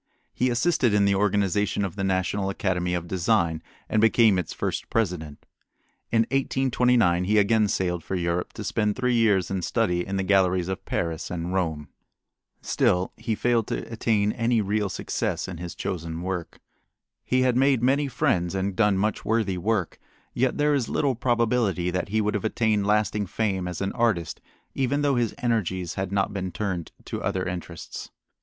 [0.33, 4.89] He assisted in the organization of the National Academy of Design and became its first
[4.89, 5.45] president.
[6.11, 10.23] In 1829 he again sailed for Europe to spend three years in study in the
[10.23, 11.87] galleries of Paris and Rome.
[12.63, 16.59] Still he failed to attain any real success in his chosen work.
[17.23, 19.99] He had made many friends and done much worthy work,
[20.33, 24.41] yet there is little probability that he would have attained lasting fame as an artist
[24.73, 28.09] even though his energies had not been turned to other interests.